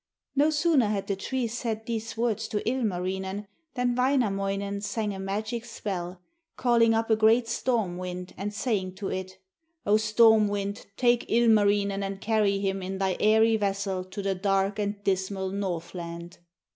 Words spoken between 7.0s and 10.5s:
a great storm wind, and saying to it: 'O storm